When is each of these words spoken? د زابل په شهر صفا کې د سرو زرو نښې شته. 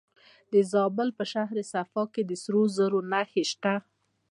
د 0.51 0.53
زابل 0.71 1.09
په 1.17 1.23
شهر 1.33 1.57
صفا 1.71 2.03
کې 2.13 2.21
د 2.25 2.31
سرو 2.43 2.63
زرو 2.77 2.99
نښې 3.11 3.43
شته. 3.51 3.73